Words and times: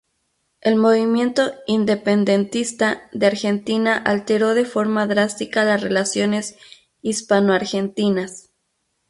El 0.61 0.77
movimiento 0.77 1.51
independentista 1.67 3.07
de 3.13 3.27
Argentina 3.27 3.95
alteró 3.97 4.55
de 4.55 4.65
forma 4.65 5.05
drástica 5.05 5.63
las 5.63 5.83
relaciones 5.83 6.57
Hispano-argentinas. 7.03 8.49